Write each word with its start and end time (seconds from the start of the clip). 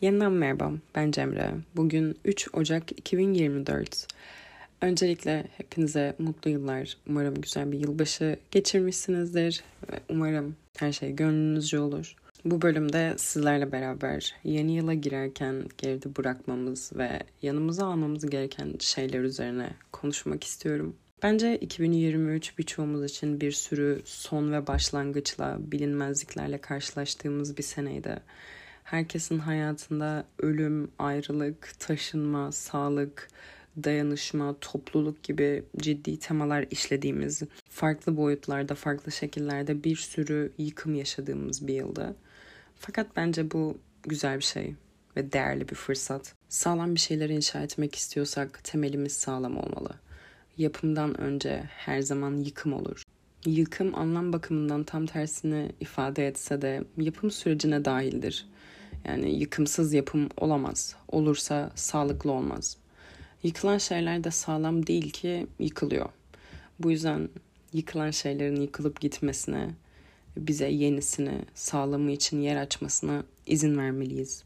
Yeniden 0.00 0.32
merhaba, 0.32 0.72
ben 0.94 1.10
Cemre. 1.10 1.54
Bugün 1.76 2.18
3 2.24 2.48
Ocak 2.52 2.92
2024. 2.92 4.06
Öncelikle 4.80 5.44
hepinize 5.56 6.16
mutlu 6.18 6.50
yıllar. 6.50 6.96
Umarım 7.08 7.34
güzel 7.34 7.72
bir 7.72 7.78
yılbaşı 7.78 8.36
geçirmişsinizdir. 8.50 9.64
Umarım 10.08 10.56
her 10.78 10.92
şey 10.92 11.12
gönlünüzce 11.12 11.78
olur. 11.78 12.16
Bu 12.44 12.62
bölümde 12.62 13.14
sizlerle 13.18 13.72
beraber 13.72 14.34
yeni 14.44 14.76
yıla 14.76 14.94
girerken 14.94 15.64
geride 15.78 16.16
bırakmamız 16.16 16.92
ve 16.96 17.20
yanımıza 17.42 17.86
almamız 17.86 18.30
gereken 18.30 18.74
şeyler 18.78 19.20
üzerine 19.20 19.70
konuşmak 19.92 20.44
istiyorum. 20.44 20.96
Bence 21.22 21.56
2023 21.56 22.58
birçoğumuz 22.58 23.04
için 23.04 23.40
bir 23.40 23.52
sürü 23.52 24.02
son 24.04 24.52
ve 24.52 24.66
başlangıçla, 24.66 25.58
bilinmezliklerle 25.60 26.58
karşılaştığımız 26.58 27.56
bir 27.56 27.62
seneydi. 27.62 28.20
Herkesin 28.90 29.38
hayatında 29.38 30.24
ölüm, 30.38 30.90
ayrılık, 30.98 31.74
taşınma, 31.78 32.52
sağlık, 32.52 33.28
dayanışma, 33.84 34.56
topluluk 34.60 35.22
gibi 35.22 35.64
ciddi 35.76 36.18
temalar 36.18 36.66
işlediğimiz, 36.70 37.42
farklı 37.68 38.16
boyutlarda, 38.16 38.74
farklı 38.74 39.12
şekillerde 39.12 39.84
bir 39.84 39.96
sürü 39.96 40.52
yıkım 40.58 40.94
yaşadığımız 40.94 41.66
bir 41.66 41.74
yılda. 41.74 42.14
Fakat 42.76 43.16
bence 43.16 43.50
bu 43.50 43.78
güzel 44.02 44.38
bir 44.38 44.44
şey 44.44 44.74
ve 45.16 45.32
değerli 45.32 45.68
bir 45.68 45.74
fırsat. 45.74 46.34
Sağlam 46.48 46.94
bir 46.94 47.00
şeyler 47.00 47.28
inşa 47.28 47.62
etmek 47.62 47.94
istiyorsak 47.94 48.64
temelimiz 48.64 49.12
sağlam 49.12 49.56
olmalı. 49.56 49.90
Yapımdan 50.56 51.20
önce 51.20 51.62
her 51.66 52.00
zaman 52.00 52.36
yıkım 52.36 52.72
olur. 52.72 53.02
Yıkım 53.46 53.94
anlam 53.94 54.32
bakımından 54.32 54.84
tam 54.84 55.06
tersini 55.06 55.72
ifade 55.80 56.26
etse 56.26 56.62
de 56.62 56.84
yapım 56.96 57.30
sürecine 57.30 57.84
dahildir. 57.84 58.49
Yani 59.04 59.38
yıkımsız 59.38 59.92
yapım 59.92 60.28
olamaz. 60.36 60.96
Olursa 61.08 61.70
sağlıklı 61.74 62.32
olmaz. 62.32 62.76
Yıkılan 63.42 63.78
şeyler 63.78 64.24
de 64.24 64.30
sağlam 64.30 64.86
değil 64.86 65.10
ki 65.10 65.46
yıkılıyor. 65.58 66.08
Bu 66.80 66.90
yüzden 66.90 67.28
yıkılan 67.72 68.10
şeylerin 68.10 68.60
yıkılıp 68.60 69.00
gitmesine, 69.00 69.70
bize 70.36 70.68
yenisini, 70.68 71.38
sağlamı 71.54 72.10
için 72.10 72.40
yer 72.40 72.56
açmasına 72.56 73.24
izin 73.46 73.78
vermeliyiz. 73.78 74.44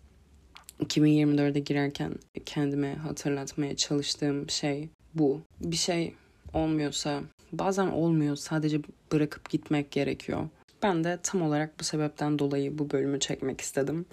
2024'e 0.81 1.61
girerken 1.61 2.15
kendime 2.47 2.95
hatırlatmaya 2.95 3.77
çalıştığım 3.77 4.51
şey 4.51 4.89
bu. 5.15 5.41
Bir 5.61 5.77
şey 5.77 6.15
olmuyorsa, 6.53 7.21
bazen 7.53 7.87
olmuyor, 7.87 8.37
sadece 8.37 8.81
bırakıp 9.13 9.51
gitmek 9.51 9.91
gerekiyor. 9.91 10.49
Ben 10.83 11.05
de 11.05 11.19
tam 11.23 11.43
olarak 11.43 11.81
bu 11.81 11.85
sebepten 11.85 12.39
dolayı 12.39 12.79
bu 12.79 12.91
bölümü 12.91 13.21
çekmek 13.21 13.61
istedim. 13.61 14.07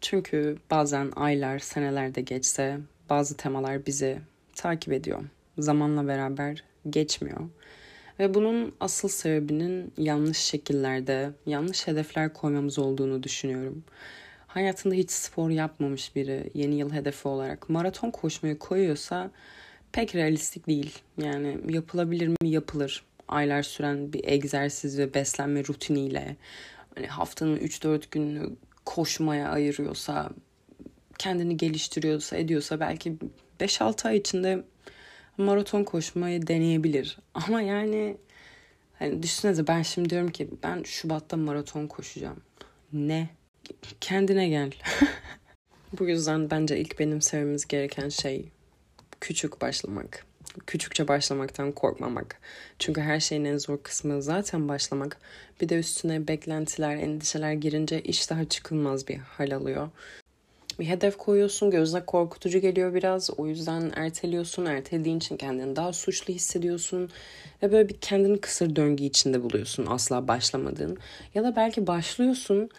Çünkü 0.00 0.58
bazen 0.70 1.12
aylar, 1.16 1.58
seneler 1.58 2.14
de 2.14 2.20
geçse 2.20 2.78
bazı 3.10 3.36
temalar 3.36 3.86
bizi 3.86 4.18
takip 4.54 4.92
ediyor. 4.92 5.24
Zamanla 5.58 6.08
beraber 6.08 6.64
geçmiyor. 6.90 7.40
Ve 8.18 8.34
bunun 8.34 8.74
asıl 8.80 9.08
sebebinin 9.08 9.92
yanlış 9.98 10.38
şekillerde, 10.38 11.30
yanlış 11.46 11.86
hedefler 11.86 12.32
koymamız 12.32 12.78
olduğunu 12.78 13.22
düşünüyorum. 13.22 13.84
Hayatında 14.46 14.94
hiç 14.94 15.10
spor 15.10 15.50
yapmamış 15.50 16.16
biri 16.16 16.50
yeni 16.54 16.74
yıl 16.74 16.92
hedefi 16.92 17.28
olarak 17.28 17.68
maraton 17.68 18.10
koşmayı 18.10 18.58
koyuyorsa 18.58 19.30
pek 19.92 20.14
realistik 20.14 20.66
değil. 20.66 20.98
Yani 21.22 21.58
yapılabilir 21.68 22.28
mi? 22.28 22.36
Yapılır. 22.44 23.04
Aylar 23.28 23.62
süren 23.62 24.12
bir 24.12 24.24
egzersiz 24.24 24.98
ve 24.98 25.14
beslenme 25.14 25.64
rutiniyle 25.64 26.36
hani 26.94 27.06
haftanın 27.06 27.56
3-4 27.56 28.02
gününü 28.10 28.56
koşmaya 28.86 29.48
ayırıyorsa, 29.48 30.30
kendini 31.18 31.56
geliştiriyorsa, 31.56 32.36
ediyorsa 32.36 32.80
belki 32.80 33.16
5-6 33.60 34.08
ay 34.08 34.16
içinde 34.16 34.64
maraton 35.38 35.84
koşmayı 35.84 36.46
deneyebilir. 36.46 37.18
Ama 37.34 37.62
yani 37.62 38.16
hani 38.98 39.22
düşünsenize 39.22 39.66
ben 39.66 39.82
şimdi 39.82 40.10
diyorum 40.10 40.30
ki 40.30 40.48
ben 40.62 40.82
Şubat'ta 40.82 41.36
maraton 41.36 41.86
koşacağım. 41.86 42.42
Ne? 42.92 43.28
Kendine 44.00 44.48
gel. 44.48 44.72
Bu 45.98 46.08
yüzden 46.08 46.50
bence 46.50 46.78
ilk 46.80 46.98
benim 46.98 47.22
sevmemiz 47.22 47.68
gereken 47.68 48.08
şey 48.08 48.48
küçük 49.20 49.60
başlamak. 49.60 50.26
Küçükçe 50.66 51.08
başlamaktan 51.08 51.72
korkmamak. 51.72 52.40
Çünkü 52.78 53.00
her 53.00 53.20
şeyin 53.20 53.44
en 53.44 53.58
zor 53.58 53.78
kısmı 53.82 54.22
zaten 54.22 54.68
başlamak. 54.68 55.16
Bir 55.60 55.68
de 55.68 55.78
üstüne 55.78 56.28
beklentiler, 56.28 56.96
endişeler 56.96 57.52
girince 57.52 58.00
iş 58.02 58.30
daha 58.30 58.44
çıkılmaz 58.44 59.08
bir 59.08 59.16
hal 59.16 59.52
alıyor. 59.52 59.88
Bir 60.80 60.86
hedef 60.86 61.16
koyuyorsun, 61.16 61.70
gözüne 61.70 62.04
korkutucu 62.06 62.58
geliyor 62.58 62.94
biraz. 62.94 63.30
O 63.38 63.46
yüzden 63.46 63.92
erteliyorsun. 63.96 64.64
Ertelediğin 64.64 65.16
için 65.16 65.36
kendini 65.36 65.76
daha 65.76 65.92
suçlu 65.92 66.34
hissediyorsun. 66.34 67.10
Ve 67.62 67.72
böyle 67.72 67.88
bir 67.88 67.96
kendini 68.00 68.40
kısır 68.40 68.76
döngü 68.76 69.04
içinde 69.04 69.42
buluyorsun 69.42 69.86
asla 69.86 70.28
başlamadığın. 70.28 70.98
Ya 71.34 71.44
da 71.44 71.56
belki 71.56 71.86
başlıyorsun 71.86 72.70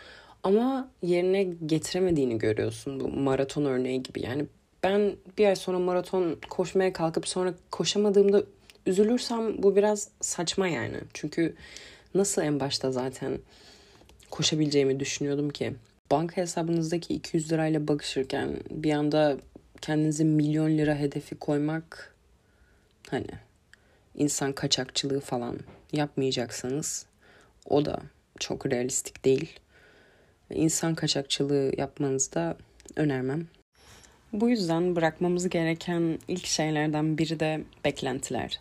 ama 0.44 0.91
yerine 1.01 1.44
getiremediğini 1.44 2.38
görüyorsun 2.38 2.99
bu 2.99 3.07
maraton 3.07 3.65
örneği 3.65 4.03
gibi. 4.03 4.21
Yani 4.21 4.45
ben 4.83 5.15
bir 5.38 5.47
ay 5.47 5.55
sonra 5.55 5.79
maraton 5.79 6.39
koşmaya 6.49 6.93
kalkıp 6.93 7.27
sonra 7.27 7.53
koşamadığımda 7.71 8.43
üzülürsem 8.85 9.63
bu 9.63 9.75
biraz 9.75 10.09
saçma 10.21 10.67
yani. 10.67 10.97
Çünkü 11.13 11.55
nasıl 12.15 12.41
en 12.41 12.59
başta 12.59 12.91
zaten 12.91 13.39
koşabileceğimi 14.31 14.99
düşünüyordum 14.99 15.49
ki. 15.49 15.73
Banka 16.11 16.41
hesabınızdaki 16.41 17.13
200 17.13 17.51
lirayla 17.51 17.88
bakışırken 17.88 18.49
bir 18.71 18.91
anda 18.91 19.38
kendinize 19.81 20.23
milyon 20.23 20.77
lira 20.77 20.95
hedefi 20.95 21.35
koymak 21.35 22.15
hani 23.09 23.27
insan 24.15 24.53
kaçakçılığı 24.53 25.19
falan 25.19 25.59
yapmayacaksanız 25.94 27.05
o 27.65 27.85
da 27.85 27.99
çok 28.39 28.65
realistik 28.65 29.25
değil. 29.25 29.59
İnsan 30.49 30.95
kaçakçılığı 30.95 31.71
yapmanızı 31.77 32.33
da 32.33 32.57
önermem. 32.95 33.47
Bu 34.33 34.49
yüzden 34.49 34.95
bırakmamız 34.95 35.49
gereken 35.49 36.19
ilk 36.27 36.45
şeylerden 36.45 37.17
biri 37.17 37.39
de 37.39 37.61
beklentiler. 37.85 38.59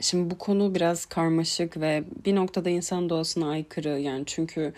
Şimdi 0.00 0.30
bu 0.30 0.38
konu 0.38 0.74
biraz 0.74 1.06
karmaşık 1.06 1.80
ve 1.80 2.04
bir 2.24 2.34
noktada 2.34 2.70
insan 2.70 3.08
doğasına 3.08 3.50
aykırı 3.50 3.88
yani 3.88 4.22
çünkü 4.26 4.72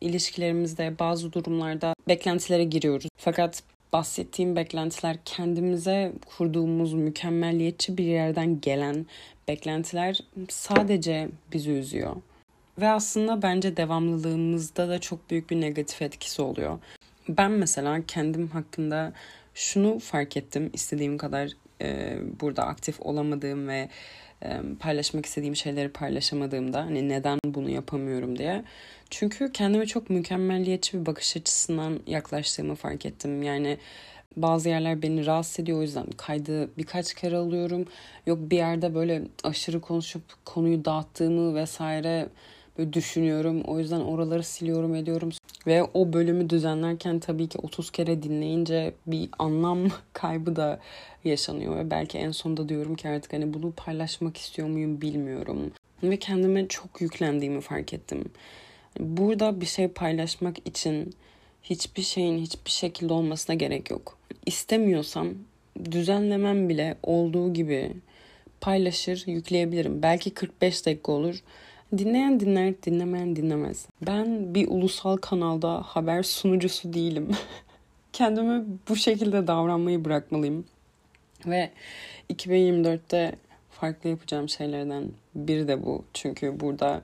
ilişkilerimizde 0.00 0.98
bazı 0.98 1.32
durumlarda 1.32 1.94
beklentilere 2.08 2.64
giriyoruz. 2.64 3.08
Fakat 3.16 3.62
bahsettiğim 3.92 4.56
beklentiler 4.56 5.16
kendimize 5.24 6.12
kurduğumuz 6.26 6.92
mükemmelliyetçi 6.94 7.98
bir 7.98 8.04
yerden 8.04 8.60
gelen 8.60 9.06
beklentiler 9.48 10.20
sadece 10.48 11.28
bizi 11.52 11.70
üzüyor. 11.70 12.16
Ve 12.80 12.88
aslında 12.88 13.42
bence 13.42 13.76
devamlılığımızda 13.76 14.88
da 14.88 14.98
çok 14.98 15.30
büyük 15.30 15.50
bir 15.50 15.60
negatif 15.60 16.02
etkisi 16.02 16.42
oluyor. 16.42 16.78
Ben 17.28 17.50
mesela 17.50 18.00
kendim 18.06 18.48
hakkında 18.48 19.12
şunu 19.54 19.98
fark 19.98 20.36
ettim 20.36 20.70
istediğim 20.72 21.18
kadar 21.18 21.50
e, 21.82 22.18
burada 22.40 22.66
aktif 22.66 23.00
olamadığım 23.00 23.68
ve 23.68 23.88
e, 24.42 24.60
paylaşmak 24.80 25.26
istediğim 25.26 25.56
şeyleri 25.56 25.88
paylaşamadığımda 25.88 26.80
hani 26.80 27.08
neden 27.08 27.38
bunu 27.44 27.70
yapamıyorum 27.70 28.38
diye. 28.38 28.64
Çünkü 29.10 29.52
kendime 29.52 29.86
çok 29.86 30.10
mükemmelliyetçi 30.10 31.00
bir 31.00 31.06
bakış 31.06 31.36
açısından 31.36 32.00
yaklaştığımı 32.06 32.74
fark 32.74 33.06
ettim. 33.06 33.42
Yani 33.42 33.78
bazı 34.36 34.68
yerler 34.68 35.02
beni 35.02 35.26
rahatsız 35.26 35.60
ediyor 35.60 35.78
o 35.78 35.82
yüzden 35.82 36.06
kaydı 36.16 36.76
birkaç 36.78 37.14
kere 37.14 37.36
alıyorum. 37.36 37.86
Yok 38.26 38.38
bir 38.40 38.56
yerde 38.56 38.94
böyle 38.94 39.22
aşırı 39.44 39.80
konuşup 39.80 40.22
konuyu 40.44 40.84
dağıttığımı 40.84 41.54
vesaire 41.54 42.28
böyle 42.78 42.92
düşünüyorum. 42.92 43.60
O 43.60 43.78
yüzden 43.78 44.00
oraları 44.00 44.42
siliyorum 44.42 44.94
ediyorum. 44.94 45.30
Ve 45.66 45.82
o 45.94 46.12
bölümü 46.12 46.50
düzenlerken 46.50 47.18
tabii 47.18 47.48
ki 47.48 47.58
30 47.58 47.90
kere 47.90 48.22
dinleyince 48.22 48.94
bir 49.06 49.28
anlam 49.38 49.88
kaybı 50.12 50.56
da 50.56 50.80
yaşanıyor. 51.24 51.76
Ve 51.76 51.90
belki 51.90 52.18
en 52.18 52.30
sonunda 52.30 52.68
diyorum 52.68 52.94
ki 52.94 53.08
artık 53.08 53.32
hani 53.32 53.54
bunu 53.54 53.72
paylaşmak 53.72 54.36
istiyor 54.36 54.68
muyum 54.68 55.00
bilmiyorum. 55.00 55.72
Ve 56.02 56.16
kendime 56.16 56.68
çok 56.68 57.00
yüklendiğimi 57.00 57.60
fark 57.60 57.92
ettim. 57.92 58.24
Burada 59.00 59.60
bir 59.60 59.66
şey 59.66 59.88
paylaşmak 59.88 60.68
için 60.68 61.14
hiçbir 61.62 62.02
şeyin 62.02 62.38
hiçbir 62.38 62.70
şekilde 62.70 63.12
olmasına 63.12 63.56
gerek 63.56 63.90
yok. 63.90 64.18
İstemiyorsam 64.46 65.28
düzenlemem 65.90 66.68
bile 66.68 66.96
olduğu 67.02 67.52
gibi 67.52 67.92
paylaşır, 68.60 69.24
yükleyebilirim. 69.26 70.02
Belki 70.02 70.30
45 70.30 70.86
dakika 70.86 71.12
olur 71.12 71.42
Dinleyen 71.98 72.40
dinler, 72.40 72.82
dinlemeyen 72.82 73.36
dinlemez. 73.36 73.86
Ben 74.06 74.54
bir 74.54 74.68
ulusal 74.68 75.16
kanalda 75.16 75.82
haber 75.82 76.22
sunucusu 76.22 76.92
değilim. 76.92 77.30
Kendime 78.12 78.64
bu 78.88 78.96
şekilde 78.96 79.46
davranmayı 79.46 80.04
bırakmalıyım. 80.04 80.64
Ve 81.46 81.70
2024'te 82.30 83.36
farklı 83.70 84.10
yapacağım 84.10 84.48
şeylerden 84.48 85.04
biri 85.34 85.68
de 85.68 85.84
bu. 85.84 86.04
Çünkü 86.14 86.60
burada 86.60 87.02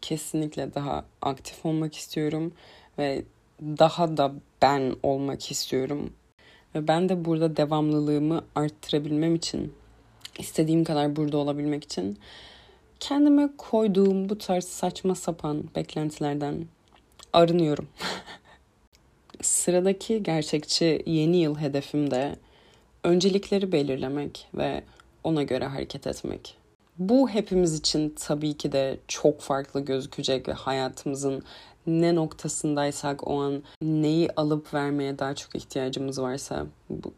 kesinlikle 0.00 0.74
daha 0.74 1.04
aktif 1.22 1.66
olmak 1.66 1.96
istiyorum 1.96 2.52
ve 2.98 3.22
daha 3.62 4.16
da 4.16 4.32
ben 4.62 4.96
olmak 5.02 5.50
istiyorum. 5.50 6.12
Ve 6.74 6.88
ben 6.88 7.08
de 7.08 7.24
burada 7.24 7.56
devamlılığımı 7.56 8.44
arttırabilmem 8.54 9.34
için, 9.34 9.74
istediğim 10.38 10.84
kadar 10.84 11.16
burada 11.16 11.36
olabilmek 11.36 11.84
için 11.84 12.18
kendime 13.08 13.48
koyduğum 13.58 14.28
bu 14.28 14.38
tarz 14.38 14.64
saçma 14.64 15.14
sapan 15.14 15.64
beklentilerden 15.76 16.66
arınıyorum. 17.32 17.88
Sıradaki 19.42 20.22
gerçekçi 20.22 21.02
yeni 21.06 21.36
yıl 21.36 21.58
hedefim 21.58 22.10
de 22.10 22.36
öncelikleri 23.02 23.72
belirlemek 23.72 24.48
ve 24.54 24.82
ona 25.24 25.42
göre 25.42 25.66
hareket 25.66 26.06
etmek. 26.06 26.56
Bu 26.98 27.28
hepimiz 27.28 27.78
için 27.78 28.14
tabii 28.18 28.54
ki 28.54 28.72
de 28.72 28.98
çok 29.08 29.40
farklı 29.40 29.80
gözükecek 29.80 30.48
ve 30.48 30.52
hayatımızın 30.52 31.42
ne 31.86 32.14
noktasındaysak 32.14 33.28
o 33.28 33.40
an 33.40 33.62
neyi 33.82 34.30
alıp 34.36 34.74
vermeye 34.74 35.18
daha 35.18 35.34
çok 35.34 35.54
ihtiyacımız 35.54 36.20
varsa 36.20 36.66
bu 36.90 37.12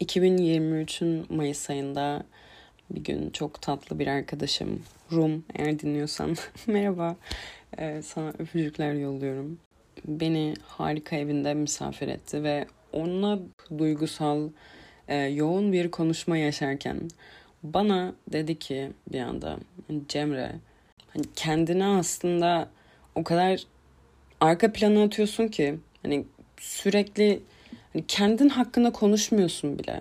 2023'ün 0.00 1.26
Mayıs 1.36 1.70
ayında 1.70 2.22
bir 2.94 3.04
gün 3.04 3.30
çok 3.30 3.62
tatlı 3.62 3.98
bir 3.98 4.06
arkadaşım 4.06 4.82
Rum 5.12 5.44
eğer 5.54 5.78
dinliyorsan 5.78 6.36
merhaba 6.66 7.16
ee, 7.78 8.02
sana 8.02 8.28
öpücükler 8.28 8.92
yolluyorum. 8.92 9.58
Beni 10.04 10.54
harika 10.66 11.16
evinde 11.16 11.54
misafir 11.54 12.08
etti 12.08 12.42
ve 12.42 12.66
onunla 12.92 13.38
duygusal 13.78 14.48
e, 15.08 15.16
yoğun 15.16 15.72
bir 15.72 15.90
konuşma 15.90 16.36
yaşarken 16.36 17.00
bana 17.62 18.14
dedi 18.32 18.58
ki 18.58 18.90
bir 19.12 19.20
anda 19.20 19.58
hani 19.88 20.02
Cemre 20.08 20.52
hani 21.08 21.24
kendine 21.36 21.86
aslında 21.86 22.68
o 23.14 23.24
kadar 23.24 23.62
arka 24.40 24.72
plana 24.72 25.02
atıyorsun 25.02 25.48
ki 25.48 25.78
hani 26.02 26.24
sürekli 26.60 27.42
hani 27.92 28.04
kendin 28.08 28.48
hakkında 28.48 28.92
konuşmuyorsun 28.92 29.78
bile. 29.78 30.00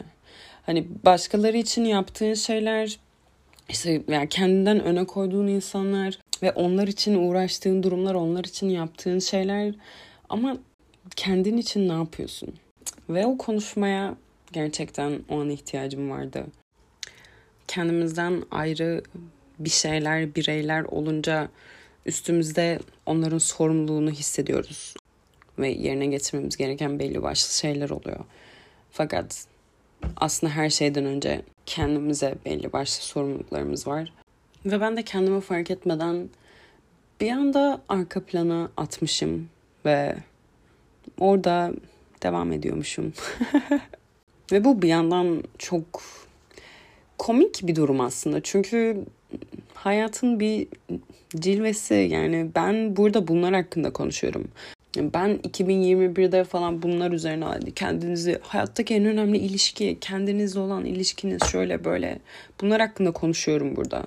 Hani 0.65 0.87
başkaları 1.05 1.57
için 1.57 1.85
yaptığın 1.85 2.33
şeyler 2.33 2.99
işte 3.69 4.01
yani 4.07 4.29
kendinden 4.29 4.83
öne 4.83 5.05
koyduğun 5.05 5.47
insanlar 5.47 6.19
ve 6.43 6.51
onlar 6.51 6.87
için 6.87 7.15
uğraştığın 7.15 7.83
durumlar, 7.83 8.15
onlar 8.15 8.43
için 8.43 8.69
yaptığın 8.69 9.19
şeyler 9.19 9.73
ama 10.29 10.57
kendin 11.15 11.57
için 11.57 11.89
ne 11.89 11.93
yapıyorsun? 11.93 12.53
Ve 13.09 13.25
o 13.25 13.37
konuşmaya 13.37 14.15
gerçekten 14.51 15.19
o 15.29 15.41
an 15.41 15.49
ihtiyacım 15.49 16.09
vardı. 16.09 16.45
Kendimizden 17.67 18.43
ayrı 18.51 19.03
bir 19.59 19.69
şeyler, 19.69 20.35
bireyler 20.35 20.83
olunca 20.83 21.49
üstümüzde 22.05 22.79
onların 23.05 23.37
sorumluluğunu 23.37 24.11
hissediyoruz. 24.11 24.93
Ve 25.59 25.69
yerine 25.69 26.05
getirmemiz 26.05 26.57
gereken 26.57 26.99
belli 26.99 27.23
başlı 27.23 27.53
şeyler 27.53 27.89
oluyor. 27.89 28.19
Fakat 28.91 29.45
aslında 30.17 30.53
her 30.53 30.69
şeyden 30.69 31.05
önce 31.05 31.41
kendimize 31.65 32.35
belli 32.45 32.73
başlı 32.73 33.03
sorumluluklarımız 33.03 33.87
var. 33.87 34.13
Ve 34.65 34.81
ben 34.81 34.97
de 34.97 35.03
kendimi 35.03 35.41
fark 35.41 35.71
etmeden 35.71 36.29
bir 37.21 37.31
anda 37.31 37.81
arka 37.89 38.23
plana 38.23 38.69
atmışım 38.77 39.49
ve 39.85 40.15
orada 41.19 41.71
devam 42.23 42.51
ediyormuşum. 42.51 43.13
ve 44.51 44.63
bu 44.63 44.81
bir 44.81 44.87
yandan 44.87 45.43
çok 45.57 46.03
komik 47.17 47.67
bir 47.67 47.75
durum 47.75 48.01
aslında. 48.01 48.41
Çünkü 48.43 49.05
hayatın 49.73 50.39
bir 50.39 50.67
cilvesi 51.35 51.93
yani 51.93 52.49
ben 52.55 52.95
burada 52.95 53.27
bunlar 53.27 53.53
hakkında 53.53 53.93
konuşuyorum. 53.93 54.47
Ben 54.97 55.37
2021'de 55.37 56.43
falan 56.43 56.81
bunlar 56.81 57.11
üzerine 57.11 57.45
kendinizi 57.75 58.39
hayattaki 58.41 58.95
en 58.95 59.05
önemli 59.05 59.37
ilişki, 59.37 59.97
kendinizle 60.01 60.59
olan 60.59 60.85
ilişkiniz 60.85 61.43
şöyle 61.51 61.83
böyle. 61.83 62.19
Bunlar 62.61 62.81
hakkında 62.81 63.11
konuşuyorum 63.11 63.75
burada. 63.75 64.03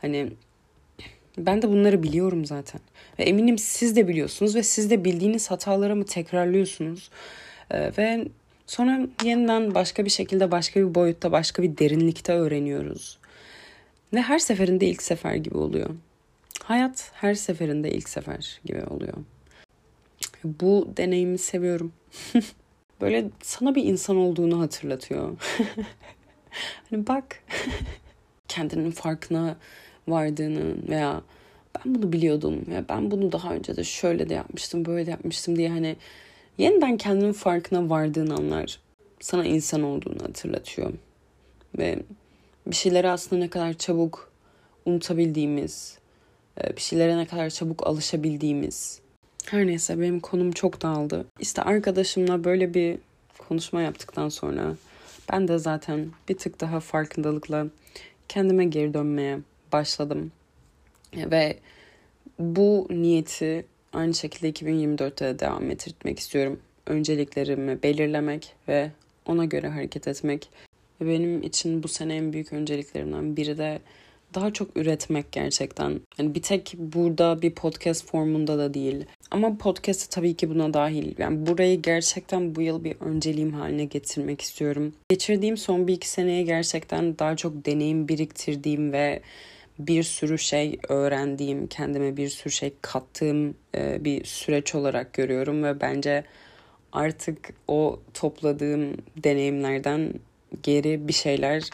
Hani 0.00 0.28
ben 1.38 1.62
de 1.62 1.68
bunları 1.68 2.02
biliyorum 2.02 2.44
zaten. 2.44 2.80
Ve 3.18 3.22
eminim 3.22 3.58
siz 3.58 3.96
de 3.96 4.08
biliyorsunuz 4.08 4.56
ve 4.56 4.62
siz 4.62 4.90
de 4.90 5.04
bildiğiniz 5.04 5.50
hatalarımı 5.50 6.04
tekrarlıyorsunuz. 6.04 7.10
Ee, 7.70 7.92
ve 7.98 8.24
sonra 8.66 9.00
yeniden 9.24 9.74
başka 9.74 10.04
bir 10.04 10.10
şekilde, 10.10 10.50
başka 10.50 10.80
bir 10.80 10.94
boyutta, 10.94 11.32
başka 11.32 11.62
bir 11.62 11.78
derinlikte 11.78 12.32
öğreniyoruz. 12.32 13.18
Ve 14.12 14.22
her 14.22 14.38
seferinde 14.38 14.86
ilk 14.86 15.02
sefer 15.02 15.34
gibi 15.34 15.56
oluyor. 15.56 15.90
Hayat 16.62 17.10
her 17.14 17.34
seferinde 17.34 17.90
ilk 17.90 18.08
sefer 18.08 18.60
gibi 18.64 18.84
oluyor. 18.84 19.14
Bu 20.44 20.88
deneyimi 20.96 21.38
seviyorum. 21.38 21.92
Böyle 23.00 23.30
sana 23.42 23.74
bir 23.74 23.84
insan 23.84 24.16
olduğunu 24.16 24.60
hatırlatıyor. 24.60 25.36
hani 26.90 27.06
bak 27.06 27.42
kendinin 28.48 28.90
farkına 28.90 29.56
vardığını 30.08 30.88
veya 30.88 31.22
ben 31.74 31.94
bunu 31.94 32.12
biliyordum 32.12 32.64
ve 32.68 32.88
ben 32.88 33.10
bunu 33.10 33.32
daha 33.32 33.54
önce 33.54 33.76
de 33.76 33.84
şöyle 33.84 34.28
de 34.28 34.34
yapmıştım, 34.34 34.84
böyle 34.84 35.06
de 35.06 35.10
yapmıştım 35.10 35.56
diye 35.56 35.68
hani 35.68 35.96
yeniden 36.58 36.96
kendinin 36.96 37.32
farkına 37.32 37.90
vardığın 37.90 38.30
anlar 38.30 38.80
sana 39.20 39.44
insan 39.44 39.82
olduğunu 39.82 40.22
hatırlatıyor. 40.22 40.92
Ve 41.78 41.98
bir 42.66 42.76
şeyleri 42.76 43.08
aslında 43.08 43.42
ne 43.42 43.50
kadar 43.50 43.72
çabuk 43.72 44.32
unutabildiğimiz, 44.84 45.98
e, 46.64 46.76
bir 46.76 46.80
şeylere 46.80 47.16
ne 47.16 47.26
kadar 47.26 47.50
çabuk 47.50 47.86
alışabildiğimiz. 47.86 49.03
Her 49.50 49.66
neyse 49.66 50.00
benim 50.00 50.20
konum 50.20 50.52
çok 50.52 50.82
dağıldı. 50.82 51.26
İşte 51.40 51.62
arkadaşımla 51.62 52.44
böyle 52.44 52.74
bir 52.74 52.98
konuşma 53.38 53.82
yaptıktan 53.82 54.28
sonra 54.28 54.76
ben 55.32 55.48
de 55.48 55.58
zaten 55.58 56.08
bir 56.28 56.36
tık 56.36 56.60
daha 56.60 56.80
farkındalıkla 56.80 57.66
kendime 58.28 58.64
geri 58.64 58.94
dönmeye 58.94 59.38
başladım. 59.72 60.32
Ve 61.16 61.56
bu 62.38 62.86
niyeti 62.90 63.66
aynı 63.92 64.14
şekilde 64.14 64.50
2024'te 64.50 65.24
de 65.24 65.38
devam 65.38 65.70
ettirmek 65.70 66.18
istiyorum. 66.18 66.60
Önceliklerimi 66.86 67.82
belirlemek 67.82 68.54
ve 68.68 68.90
ona 69.26 69.44
göre 69.44 69.68
hareket 69.68 70.08
etmek. 70.08 70.48
Benim 71.00 71.42
için 71.42 71.82
bu 71.82 71.88
sene 71.88 72.16
en 72.16 72.32
büyük 72.32 72.52
önceliklerimden 72.52 73.36
biri 73.36 73.58
de 73.58 73.78
daha 74.34 74.52
çok 74.52 74.76
üretmek 74.76 75.32
gerçekten. 75.32 76.00
Yani 76.18 76.34
bir 76.34 76.42
tek 76.42 76.74
burada 76.78 77.42
bir 77.42 77.50
podcast 77.50 78.06
formunda 78.06 78.58
da 78.58 78.74
değil. 78.74 79.06
Ama 79.30 79.58
podcast 79.58 80.10
tabii 80.10 80.34
ki 80.34 80.50
buna 80.50 80.74
dahil. 80.74 81.14
Yani 81.18 81.46
burayı 81.46 81.82
gerçekten 81.82 82.54
bu 82.54 82.62
yıl 82.62 82.84
bir 82.84 82.96
önceliğim 83.00 83.52
haline 83.52 83.84
getirmek 83.84 84.40
istiyorum. 84.40 84.92
Geçirdiğim 85.08 85.56
son 85.56 85.88
bir 85.88 85.94
iki 85.94 86.08
seneye 86.08 86.42
gerçekten 86.42 87.18
daha 87.18 87.36
çok 87.36 87.66
deneyim 87.66 88.08
biriktirdiğim 88.08 88.92
ve 88.92 89.20
bir 89.78 90.02
sürü 90.02 90.38
şey 90.38 90.78
öğrendiğim, 90.88 91.66
kendime 91.66 92.16
bir 92.16 92.28
sürü 92.28 92.52
şey 92.52 92.74
kattığım 92.82 93.54
e, 93.74 94.04
bir 94.04 94.24
süreç 94.24 94.74
olarak 94.74 95.12
görüyorum 95.12 95.62
ve 95.64 95.80
bence 95.80 96.24
artık 96.92 97.54
o 97.68 98.00
topladığım 98.14 98.96
deneyimlerden 99.16 100.14
geri 100.62 101.08
bir 101.08 101.12
şeyler 101.12 101.70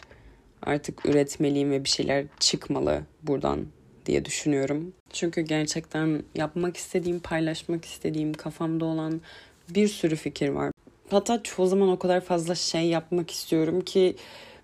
artık 0.61 1.05
üretmeliyim 1.05 1.71
ve 1.71 1.83
bir 1.83 1.89
şeyler 1.89 2.25
çıkmalı 2.39 3.01
buradan 3.23 3.65
diye 4.05 4.25
düşünüyorum. 4.25 4.93
Çünkü 5.13 5.41
gerçekten 5.41 6.23
yapmak 6.35 6.77
istediğim, 6.77 7.19
paylaşmak 7.19 7.85
istediğim, 7.85 8.33
kafamda 8.33 8.85
olan 8.85 9.21
bir 9.69 9.87
sürü 9.87 10.15
fikir 10.15 10.49
var. 10.49 10.71
Hatta 11.09 11.43
çoğu 11.43 11.67
zaman 11.67 11.89
o 11.89 11.99
kadar 11.99 12.21
fazla 12.21 12.55
şey 12.55 12.85
yapmak 12.85 13.31
istiyorum 13.31 13.81
ki 13.81 14.15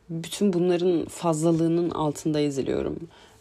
bütün 0.09 0.53
bunların 0.53 1.05
fazlalığının 1.05 1.89
altında 1.89 2.39
eziliyorum. 2.39 2.99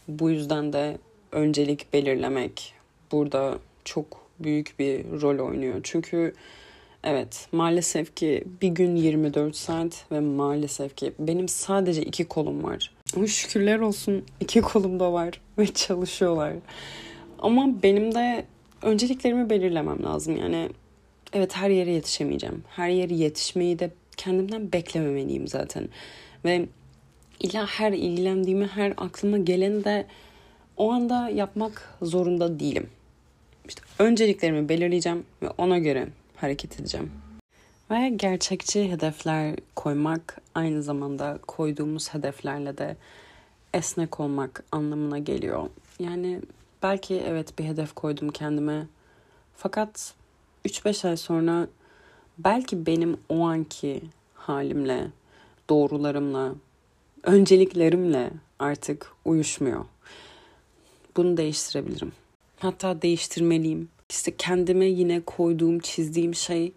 Bu 0.09 0.31
yüzden 0.31 0.73
de 0.73 0.99
öncelik 1.33 1.93
belirlemek 1.93 2.75
burada 3.13 3.59
çok 3.85 4.27
büyük 4.41 4.79
bir 4.79 5.21
rol 5.23 5.47
oynuyor. 5.49 5.81
Çünkü 5.83 6.35
evet 7.05 7.49
maalesef 7.53 8.17
ki 8.17 8.45
bir 8.63 8.69
gün 8.69 8.97
24 8.97 9.57
saat 9.57 10.05
ve 10.13 10.21
maalesef 10.21 10.97
ki 10.97 11.13
benim 11.19 11.49
sadece 11.49 12.03
iki 12.03 12.25
kolum 12.25 12.65
var. 12.65 12.96
Ama 13.17 13.27
şükürler 13.27 13.79
olsun 13.79 14.25
iki 14.41 14.61
kolum 14.61 15.01
da 15.01 15.13
var 15.13 15.41
ve 15.59 15.67
çalışıyorlar. 15.67 16.53
Ama 17.39 17.83
benim 17.83 18.15
de 18.15 18.45
önceliklerimi 18.83 19.51
belirlemem 19.51 20.03
lazım. 20.03 20.37
Yani 20.37 20.69
evet 21.33 21.57
her 21.57 21.71
yere 21.71 21.91
yetişemeyeceğim. 21.91 22.65
Her 22.69 22.89
yere 22.89 23.15
yetişmeyi 23.15 23.79
de 23.79 23.91
kendimden 24.17 24.73
beklememeliyim 24.73 25.49
zaten. 25.49 25.89
Ve 26.45 26.67
illa 27.41 27.67
her 27.67 27.93
ilgilendiğimi, 27.93 28.67
her 28.67 28.95
aklıma 28.97 29.39
geleni 29.39 29.85
de 29.85 30.07
o 30.77 30.93
anda 30.93 31.29
yapmak 31.29 31.95
zorunda 32.03 32.61
değilim. 32.61 32.91
İşte 33.69 33.83
önceliklerimi 33.99 34.69
belirleyeceğim 34.69 35.25
ve 35.43 35.49
ona 35.59 35.79
göre 35.79 36.09
hareket 36.37 36.81
edeceğim. 36.81 37.11
Ve 37.91 38.09
gerçekçi 38.09 38.93
hedefler 38.93 39.57
koymak 39.77 40.41
aynı 40.55 40.83
zamanda 40.83 41.39
koyduğumuz 41.47 42.15
hedeflerle 42.15 42.79
de 42.79 42.97
esnek 43.75 44.21
olmak 44.21 44.65
anlamına 44.73 45.19
geliyor. 45.19 45.69
Yani 45.99 46.41
belki 46.83 47.15
evet 47.15 47.59
bir 47.59 47.65
hedef 47.65 47.95
koydum 47.95 48.29
kendime. 48.31 48.87
Fakat 49.57 50.15
3-5 50.65 51.09
ay 51.09 51.17
sonra 51.17 51.67
belki 52.39 52.87
benim 52.87 53.17
o 53.29 53.47
anki 53.47 54.03
halimle, 54.35 55.07
doğrularımla, 55.71 56.55
önceliklerimle 57.23 58.31
artık 58.59 59.13
uyuşmuyor. 59.25 59.85
Bunu 61.17 61.37
değiştirebilirim. 61.37 62.13
Hatta 62.59 63.03
değiştirmeliyim. 63.03 63.89
İşte 64.11 64.37
kendime 64.37 64.87
yine 64.87 65.21
koyduğum, 65.21 65.79
çizdiğim 65.79 66.35
şey 66.35 66.73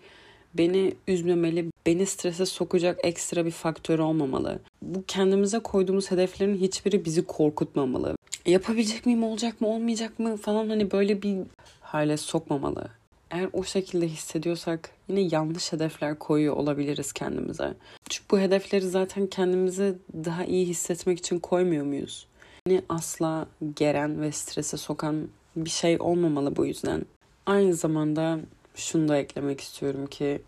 beni 0.54 0.94
üzmemeli, 1.08 1.72
beni 1.86 2.06
strese 2.06 2.46
sokacak 2.46 3.00
ekstra 3.04 3.46
bir 3.46 3.52
faktör 3.52 4.00
olmamalı. 4.00 4.60
Bu 4.82 5.04
kendimize 5.08 5.60
koyduğumuz 5.60 6.12
hedeflerin 6.12 6.56
hiçbiri 6.56 7.06
bizi 7.06 7.26
korkutmamalı. 7.26 8.16
Yapabilecek 8.46 9.06
miyim, 9.06 9.24
olacak 9.24 9.62
mı, 9.62 9.68
olmayacak 9.68 10.20
mı 10.20 10.38
falan 10.38 10.70
hani 10.70 10.92
böyle 10.92 11.22
bir 11.22 11.38
hale 11.82 12.18
sokmamalı. 12.18 12.90
Eğer 13.32 13.50
o 13.54 13.64
şekilde 13.64 14.08
hissediyorsak 14.08 14.90
yine 15.08 15.22
yanlış 15.22 15.74
hedefler 15.74 16.20
koyuyor 16.20 16.56
olabiliriz 16.56 17.14
kendimize. 17.14 17.74
Çünkü 18.10 18.26
bu 18.32 18.40
hedefleri 18.40 18.90
zaten 18.90 19.28
kendimizi 19.28 19.96
daha 20.14 20.46
iyi 20.46 20.66
hissetmek 20.66 21.20
için 21.20 21.40
koymuyor 21.40 21.86
muyuz? 21.86 22.28
Yine 22.68 22.82
asla 22.90 23.48
geren 23.76 24.22
ve 24.22 24.32
strese 24.32 24.78
sokan 24.78 25.28
bir 25.56 25.70
şey 25.70 25.98
olmamalı 26.00 26.56
bu 26.56 26.66
yüzden. 26.66 27.06
Aynı 27.46 27.74
zamanda 27.74 28.40
şunu 28.76 29.08
da 29.08 29.18
eklemek 29.18 29.62
istiyorum 29.62 30.08
ki 30.08 30.42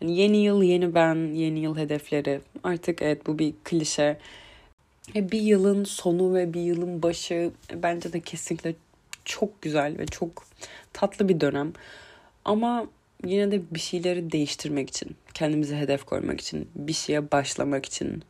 hani 0.00 0.16
yeni 0.16 0.36
yıl 0.36 0.62
yeni 0.62 0.94
ben, 0.94 1.34
yeni 1.34 1.60
yıl 1.60 1.76
hedefleri. 1.76 2.40
Artık 2.64 3.02
evet 3.02 3.26
bu 3.26 3.38
bir 3.38 3.54
klişe. 3.64 4.18
E, 5.14 5.30
bir 5.30 5.40
yılın 5.40 5.84
sonu 5.84 6.34
ve 6.34 6.54
bir 6.54 6.60
yılın 6.60 7.02
başı 7.02 7.50
bence 7.74 8.12
de 8.12 8.20
kesinlikle 8.20 8.74
çok 9.24 9.62
güzel 9.62 9.98
ve 9.98 10.06
çok 10.06 10.44
tatlı 10.92 11.28
bir 11.28 11.40
dönem. 11.40 11.72
Ama 12.44 12.86
yine 13.26 13.50
de 13.50 13.62
bir 13.70 13.80
şeyleri 13.80 14.32
değiştirmek 14.32 14.88
için, 14.88 15.16
kendimize 15.34 15.76
hedef 15.76 16.04
koymak 16.04 16.40
için, 16.40 16.68
bir 16.74 16.92
şeye 16.92 17.30
başlamak 17.32 17.86
için 17.86 18.22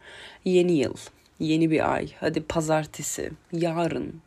yeni 0.45 0.73
yıl, 0.73 0.97
yeni 1.41 1.71
bir 1.71 1.95
ay, 1.95 2.09
hadi 2.21 2.43
pazartesi, 2.43 3.31
yarın 3.53 4.23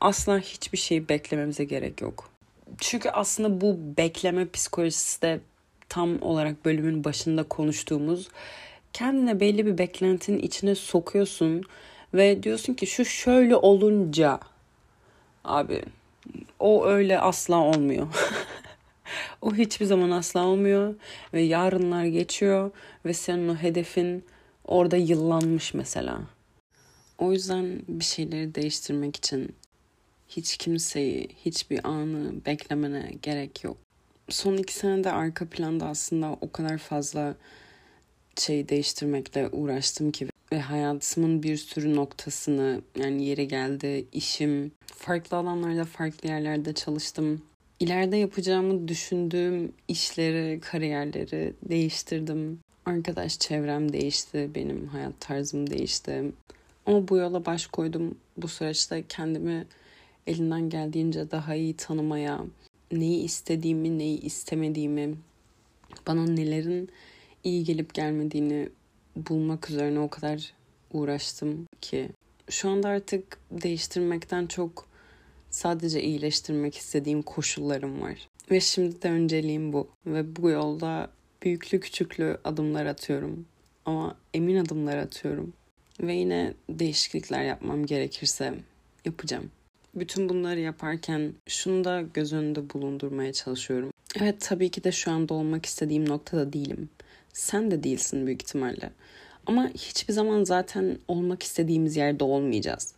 asla 0.00 0.38
hiçbir 0.38 0.78
şey 0.78 1.08
beklememize 1.08 1.64
gerek 1.64 2.00
yok. 2.00 2.33
Çünkü 2.78 3.10
aslında 3.10 3.60
bu 3.60 3.78
bekleme 3.96 4.50
psikolojisi 4.50 5.22
de 5.22 5.40
tam 5.88 6.22
olarak 6.22 6.64
bölümün 6.64 7.04
başında 7.04 7.42
konuştuğumuz 7.42 8.28
kendine 8.92 9.40
belli 9.40 9.66
bir 9.66 9.78
beklentinin 9.78 10.38
içine 10.38 10.74
sokuyorsun 10.74 11.62
ve 12.14 12.42
diyorsun 12.42 12.74
ki 12.74 12.86
şu 12.86 13.04
şöyle 13.04 13.56
olunca 13.56 14.40
abi 15.44 15.82
o 16.58 16.86
öyle 16.86 17.20
asla 17.20 17.56
olmuyor. 17.56 18.06
o 19.42 19.54
hiçbir 19.54 19.86
zaman 19.86 20.10
asla 20.10 20.44
olmuyor 20.44 20.94
ve 21.34 21.42
yarınlar 21.42 22.04
geçiyor 22.04 22.70
ve 23.04 23.14
senin 23.14 23.48
o 23.48 23.56
hedefin 23.56 24.24
orada 24.64 24.96
yıllanmış 24.96 25.74
mesela. 25.74 26.20
O 27.18 27.32
yüzden 27.32 27.82
bir 27.88 28.04
şeyleri 28.04 28.54
değiştirmek 28.54 29.16
için 29.16 29.54
hiç 30.36 30.56
kimseyi, 30.56 31.28
hiçbir 31.44 31.88
anı 31.88 32.44
beklemene 32.46 33.12
gerek 33.22 33.64
yok. 33.64 33.76
Son 34.28 34.56
iki 34.56 34.74
senede 34.74 35.12
arka 35.12 35.48
planda 35.48 35.86
aslında 35.86 36.36
o 36.40 36.52
kadar 36.52 36.78
fazla 36.78 37.36
şey 38.38 38.68
değiştirmekle 38.68 39.48
uğraştım 39.48 40.10
ki 40.10 40.28
ve 40.52 40.60
hayatımın 40.60 41.42
bir 41.42 41.56
sürü 41.56 41.96
noktasını 41.96 42.80
yani 42.96 43.24
yeri 43.24 43.48
geldi 43.48 44.06
işim 44.12 44.72
farklı 44.86 45.36
alanlarda 45.36 45.84
farklı 45.84 46.28
yerlerde 46.28 46.72
çalıştım. 46.72 47.42
İleride 47.80 48.16
yapacağımı 48.16 48.88
düşündüğüm 48.88 49.72
işleri, 49.88 50.60
kariyerleri 50.60 51.52
değiştirdim. 51.68 52.60
Arkadaş 52.86 53.38
çevrem 53.38 53.92
değişti, 53.92 54.50
benim 54.54 54.86
hayat 54.86 55.20
tarzım 55.20 55.70
değişti. 55.70 56.32
Ama 56.86 57.08
bu 57.08 57.16
yola 57.16 57.46
baş 57.46 57.66
koydum. 57.66 58.18
Bu 58.36 58.48
süreçte 58.48 59.04
kendimi 59.08 59.66
elinden 60.26 60.68
geldiğince 60.68 61.30
daha 61.30 61.54
iyi 61.54 61.76
tanımaya, 61.76 62.44
neyi 62.92 63.24
istediğimi, 63.24 63.98
neyi 63.98 64.20
istemediğimi, 64.20 65.14
bana 66.06 66.26
nelerin 66.26 66.88
iyi 67.44 67.64
gelip 67.64 67.94
gelmediğini 67.94 68.68
bulmak 69.16 69.70
üzerine 69.70 70.00
o 70.00 70.08
kadar 70.08 70.52
uğraştım 70.92 71.66
ki 71.80 72.08
şu 72.50 72.68
anda 72.68 72.88
artık 72.88 73.38
değiştirmekten 73.50 74.46
çok 74.46 74.88
sadece 75.50 76.02
iyileştirmek 76.02 76.76
istediğim 76.76 77.22
koşullarım 77.22 78.00
var. 78.00 78.28
Ve 78.50 78.60
şimdi 78.60 79.02
de 79.02 79.10
önceliğim 79.10 79.72
bu. 79.72 79.88
Ve 80.06 80.36
bu 80.36 80.50
yolda 80.50 81.10
büyüklü 81.42 81.80
küçüklü 81.80 82.38
adımlar 82.44 82.86
atıyorum. 82.86 83.46
Ama 83.84 84.16
emin 84.34 84.56
adımlar 84.56 84.96
atıyorum. 84.96 85.52
Ve 86.00 86.14
yine 86.14 86.54
değişiklikler 86.70 87.44
yapmam 87.44 87.86
gerekirse 87.86 88.54
yapacağım. 89.04 89.50
Bütün 89.94 90.28
bunları 90.28 90.60
yaparken 90.60 91.32
şunu 91.46 91.84
da 91.84 92.02
göz 92.14 92.32
önünde 92.32 92.70
bulundurmaya 92.70 93.32
çalışıyorum. 93.32 93.90
Evet 94.20 94.40
tabii 94.40 94.70
ki 94.70 94.84
de 94.84 94.92
şu 94.92 95.10
anda 95.10 95.34
olmak 95.34 95.66
istediğim 95.66 96.08
noktada 96.08 96.52
değilim. 96.52 96.88
Sen 97.32 97.70
de 97.70 97.82
değilsin 97.82 98.26
büyük 98.26 98.42
ihtimalle. 98.42 98.90
Ama 99.46 99.68
hiçbir 99.68 100.14
zaman 100.14 100.44
zaten 100.44 100.98
olmak 101.08 101.42
istediğimiz 101.42 101.96
yerde 101.96 102.24
olmayacağız. 102.24 102.94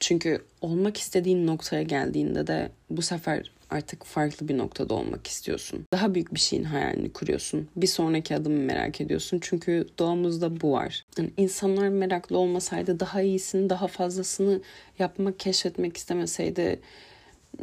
Çünkü 0.00 0.44
olmak 0.60 0.96
istediğin 0.96 1.46
noktaya 1.46 1.82
geldiğinde 1.82 2.46
de 2.46 2.70
bu 2.90 3.02
sefer 3.02 3.50
artık 3.70 4.04
farklı 4.04 4.48
bir 4.48 4.58
noktada 4.58 4.94
olmak 4.94 5.26
istiyorsun. 5.26 5.86
Daha 5.92 6.14
büyük 6.14 6.34
bir 6.34 6.40
şeyin 6.40 6.64
hayalini 6.64 7.12
kuruyorsun. 7.12 7.68
Bir 7.76 7.86
sonraki 7.86 8.36
adımı 8.36 8.58
merak 8.58 9.00
ediyorsun. 9.00 9.38
Çünkü 9.40 9.86
doğamızda 9.98 10.60
bu 10.60 10.72
var. 10.72 11.04
Yani 11.18 11.30
insanlar 11.36 11.88
meraklı 11.88 12.38
olmasaydı 12.38 13.00
daha 13.00 13.22
iyisini, 13.22 13.70
daha 13.70 13.86
fazlasını 13.86 14.60
yapmak, 14.98 15.38
keşfetmek 15.40 15.96
istemeseydi 15.96 16.80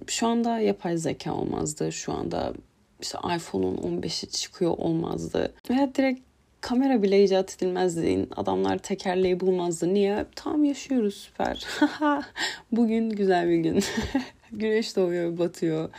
şu 0.07 0.27
anda 0.27 0.59
yapay 0.59 0.97
zeka 0.97 1.33
olmazdı. 1.33 1.91
Şu 1.91 2.13
anda 2.13 2.53
işte 3.01 3.17
iPhone'un 3.35 3.77
15'i 3.77 4.29
çıkıyor 4.29 4.77
olmazdı. 4.77 5.53
Veya 5.69 5.95
direkt 5.95 6.21
kamera 6.61 7.01
bile 7.01 7.23
icat 7.23 7.55
edilmezdi. 7.55 8.27
Adamlar 8.35 8.77
tekerleği 8.77 9.39
bulmazdı. 9.39 9.93
Niye? 9.93 10.25
Tam 10.35 10.63
yaşıyoruz 10.63 11.15
süper. 11.15 11.65
Bugün 12.71 13.09
güzel 13.09 13.49
bir 13.49 13.57
gün. 13.57 13.83
Güneş 14.51 14.96
doğuyor, 14.96 15.38
batıyor. 15.38 15.89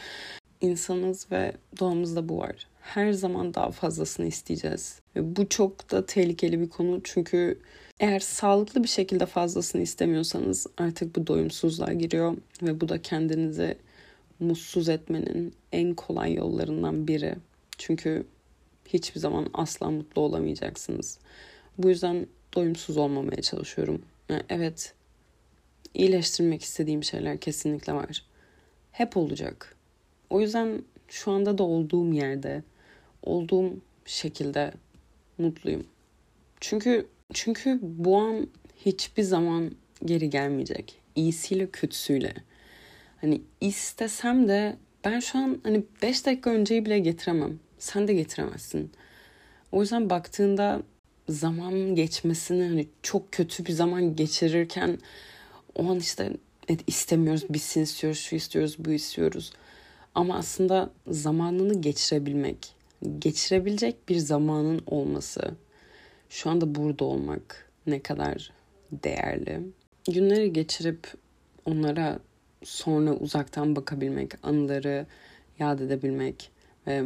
İnsanız 0.61 1.27
ve 1.33 1.53
doğamızda 1.81 2.29
bu 2.29 2.39
var. 2.39 2.67
Her 2.81 3.13
zaman 3.13 3.55
daha 3.55 3.71
fazlasını 3.71 4.27
isteyeceğiz. 4.27 5.01
Ve 5.17 5.37
bu 5.37 5.49
çok 5.49 5.91
da 5.91 6.07
tehlikeli 6.07 6.61
bir 6.61 6.69
konu 6.69 7.01
çünkü 7.05 7.59
eğer 8.01 8.21
sağlıklı 8.21 8.83
bir 8.83 8.89
şekilde 8.89 9.27
fazlasını 9.27 9.83
istemiyorsanız 9.83 10.67
artık 10.79 11.17
bu 11.17 11.27
doyumsuzluğa 11.27 11.93
giriyor 11.93 12.37
ve 12.63 12.81
bu 12.81 12.89
da 12.89 13.03
kendinizi 13.03 13.77
mutsuz 14.41 14.89
etmenin 14.89 15.55
en 15.73 15.95
kolay 15.95 16.35
yollarından 16.35 17.09
biri. 17.09 17.35
Çünkü 17.79 18.27
hiçbir 18.87 19.21
zaman 19.21 19.47
asla 19.55 19.91
mutlu 19.91 20.23
olamayacaksınız. 20.23 21.19
Bu 21.79 21.89
yüzden 21.89 22.27
doyumsuz 22.55 22.97
olmamaya 22.97 23.43
çalışıyorum. 23.43 24.03
Evet, 24.49 24.95
iyileştirmek 25.95 26.63
istediğim 26.63 27.05
şeyler 27.05 27.39
kesinlikle 27.39 27.93
var. 27.93 28.23
Hep 28.99 29.17
olacak. 29.17 29.77
O 30.31 30.41
yüzden 30.41 30.83
şu 31.09 31.31
anda 31.31 31.59
da 31.59 31.63
olduğum 31.63 32.13
yerde, 32.13 32.63
olduğum 33.23 33.73
şekilde 34.05 34.73
mutluyum. 35.39 35.87
Çünkü 36.61 37.07
çünkü 37.33 37.79
bu 37.83 38.17
an 38.17 38.49
hiçbir 38.77 39.23
zaman 39.23 39.71
geri 40.05 40.31
gelmeyecek. 40.31 41.01
İyisiyle 41.15 41.71
kötüsüyle. 41.71 42.35
Hani 43.21 43.41
istesem 43.61 44.49
de 44.49 44.77
ben 45.05 45.21
şu 45.21 45.39
an 45.39 45.61
hani 45.63 45.83
5 46.03 46.27
dakika 46.27 46.51
önceyi 46.51 46.85
bile 46.85 46.99
getiremem 46.99 47.59
sen 47.79 48.09
de 48.09 48.15
getiremezsin. 48.15 48.91
O 49.73 49.81
yüzden 49.81 50.11
baktığında 50.11 50.83
zaman 51.29 51.95
geçmesini 51.95 52.65
hani 52.65 52.87
çok 53.03 53.33
kötü 53.33 53.67
bir 53.67 53.73
zaman 53.73 54.17
geçirirken 54.17 54.99
o 55.75 55.91
an 55.91 55.99
işte 55.99 56.33
evet, 56.69 56.81
istemiyoruz, 56.87 57.45
bitsin 57.51 57.83
istiyoruz, 57.83 58.21
şu 58.21 58.37
istiyoruz, 58.37 58.77
bu 58.79 58.93
istiyoruz. 58.93 59.53
Ama 60.15 60.37
aslında 60.37 60.91
zamanını 61.07 61.81
geçirebilmek, 61.81 62.75
geçirebilecek 63.19 64.09
bir 64.09 64.17
zamanın 64.17 64.83
olması, 64.87 65.55
şu 66.31 66.51
anda 66.51 66.75
burada 66.75 67.05
olmak 67.05 67.71
ne 67.87 68.03
kadar 68.03 68.53
değerli. 68.93 69.61
Günleri 70.09 70.53
geçirip 70.53 71.07
onlara 71.65 72.19
sonra 72.65 73.13
uzaktan 73.13 73.77
bakabilmek, 73.77 74.33
anıları 74.43 75.07
yad 75.59 75.81
edebilmek 75.81 76.51
ve 76.87 77.05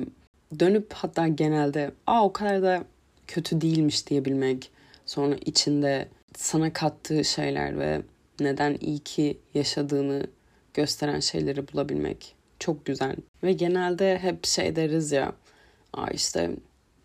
dönüp 0.60 0.92
hatta 0.92 1.28
genelde 1.28 1.92
aa 2.06 2.24
o 2.24 2.32
kadar 2.32 2.62
da 2.62 2.84
kötü 3.26 3.60
değilmiş 3.60 4.06
diyebilmek. 4.06 4.70
Sonra 5.06 5.34
içinde 5.34 6.08
sana 6.36 6.72
kattığı 6.72 7.24
şeyler 7.24 7.78
ve 7.78 8.02
neden 8.40 8.76
iyi 8.80 8.98
ki 8.98 9.38
yaşadığını 9.54 10.26
gösteren 10.74 11.20
şeyleri 11.20 11.72
bulabilmek 11.72 12.34
çok 12.58 12.86
güzel. 12.86 13.16
Ve 13.42 13.52
genelde 13.52 14.18
hep 14.18 14.46
şey 14.46 14.76
deriz 14.76 15.12
ya 15.12 15.32
aa 15.92 16.10
işte 16.10 16.50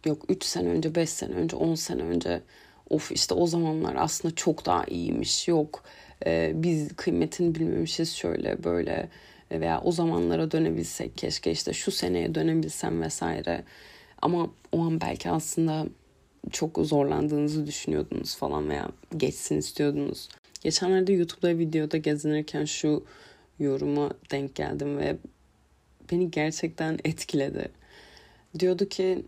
yok 0.05 0.25
3 0.29 0.43
sene 0.43 0.69
önce, 0.69 0.95
5 0.95 1.09
sene 1.09 1.33
önce, 1.33 1.55
10 1.55 1.75
sene 1.75 2.01
önce 2.01 2.41
of 2.89 3.11
işte 3.11 3.33
o 3.33 3.47
zamanlar 3.47 3.95
aslında 3.95 4.35
çok 4.35 4.65
daha 4.65 4.85
iyiymiş. 4.85 5.47
Yok 5.47 5.83
e, 6.25 6.51
biz 6.55 6.95
kıymetini 6.95 7.55
bilmemişiz 7.55 8.15
şöyle 8.15 8.63
böyle 8.63 9.09
veya 9.51 9.81
o 9.81 9.91
zamanlara 9.91 10.51
dönebilsek 10.51 11.17
keşke 11.17 11.51
işte 11.51 11.73
şu 11.73 11.91
seneye 11.91 12.35
dönebilsem 12.35 13.01
vesaire. 13.01 13.63
Ama 14.21 14.49
o 14.71 14.81
an 14.81 15.01
belki 15.01 15.29
aslında 15.29 15.85
çok 16.51 16.77
zorlandığınızı 16.77 17.67
düşünüyordunuz 17.67 18.35
falan 18.35 18.69
veya 18.69 18.89
geçsin 19.17 19.57
istiyordunuz. 19.57 20.29
Geçenlerde 20.61 21.13
YouTube'da 21.13 21.57
videoda 21.57 21.97
gezinirken 21.97 22.65
şu 22.65 23.03
yoruma 23.59 24.11
denk 24.31 24.55
geldim 24.55 24.97
ve 24.97 25.17
beni 26.11 26.31
gerçekten 26.31 26.99
etkiledi. 27.03 27.69
Diyordu 28.59 28.89
ki 28.89 29.25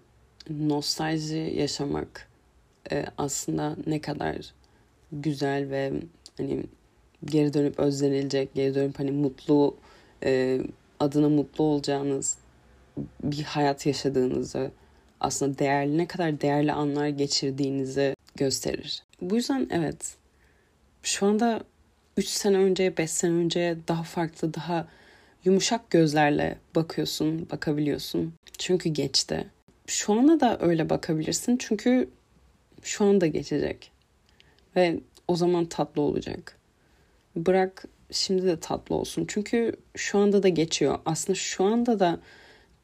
nostalji 0.49 1.53
yaşamak 1.55 2.27
e, 2.91 3.05
aslında 3.17 3.75
ne 3.87 4.01
kadar 4.01 4.53
güzel 5.11 5.69
ve 5.69 5.93
hani 6.37 6.63
geri 7.25 7.53
dönüp 7.53 7.79
özlenilecek, 7.79 8.53
geri 8.53 8.75
dönüp 8.75 8.99
hani 8.99 9.11
mutlu 9.11 9.77
e, 10.23 10.61
adına 10.99 11.29
mutlu 11.29 11.63
olacağınız 11.63 12.37
bir 13.23 13.43
hayat 13.43 13.85
yaşadığınızı 13.85 14.71
aslında 15.19 15.59
değerli 15.59 15.97
ne 15.97 16.07
kadar 16.07 16.41
değerli 16.41 16.71
anlar 16.71 17.07
geçirdiğinizi 17.07 18.15
gösterir. 18.35 19.03
Bu 19.21 19.35
yüzden 19.35 19.67
evet 19.71 20.15
şu 21.03 21.25
anda 21.25 21.63
3 22.17 22.27
sene 22.27 22.57
önceye 22.57 22.97
5 22.97 23.11
sene 23.11 23.31
önceye 23.31 23.77
daha 23.87 24.03
farklı 24.03 24.53
daha 24.53 24.87
yumuşak 25.45 25.89
gözlerle 25.89 26.57
bakıyorsun, 26.75 27.49
bakabiliyorsun. 27.49 28.33
Çünkü 28.57 28.89
geçti. 28.89 29.47
Şu 29.87 30.13
ana 30.13 30.39
da 30.39 30.57
öyle 30.61 30.89
bakabilirsin 30.89 31.57
çünkü 31.57 32.09
şu 32.83 33.05
anda 33.05 33.27
geçecek. 33.27 33.91
Ve 34.75 34.99
o 35.27 35.35
zaman 35.35 35.65
tatlı 35.65 36.01
olacak. 36.01 36.57
Bırak 37.35 37.85
şimdi 38.11 38.45
de 38.45 38.59
tatlı 38.59 38.95
olsun. 38.95 39.25
Çünkü 39.27 39.73
şu 39.95 40.17
anda 40.19 40.43
da 40.43 40.49
geçiyor. 40.49 40.99
Aslında 41.05 41.35
şu 41.35 41.63
anda 41.63 41.99
da 41.99 42.19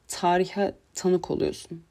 tarihe 0.08 0.74
tanık 0.94 1.30
oluyorsun. 1.30 1.82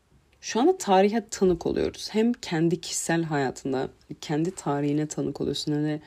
Şu 0.46 0.60
anda 0.60 0.78
tarihe 0.78 1.24
tanık 1.30 1.66
oluyoruz. 1.66 2.10
Hem 2.12 2.34
kendi 2.34 2.82
kişisel 2.82 3.24
hayatında, 3.24 3.90
kendi 4.22 4.52
tarihine 4.52 5.08
tanık 5.08 5.42
oluyorsun 5.42 5.72
hem 5.72 5.84
de 5.84 6.02